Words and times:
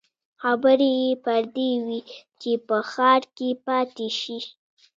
خبرې 0.41 0.91
يې 1.01 1.11
پر 1.25 1.41
دې 1.55 1.69
وې 1.85 1.99
چې 2.41 2.51
په 2.67 2.77
ښار 2.91 3.21
کې 3.35 3.49
پاتې 3.65 4.07
شي. 4.19 4.37